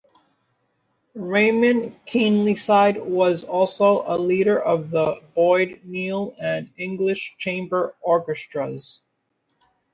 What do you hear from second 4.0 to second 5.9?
a leader of the Boyd